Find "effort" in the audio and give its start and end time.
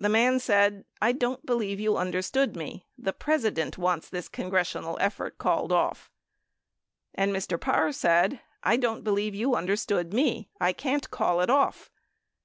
5.00-5.38